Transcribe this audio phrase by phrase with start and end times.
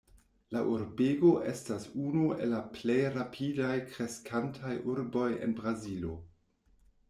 [0.55, 6.19] La urbego estas unu el la plej rapidaj kreskantaj urboj en Brazilo.